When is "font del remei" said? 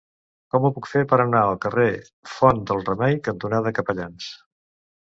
2.39-3.21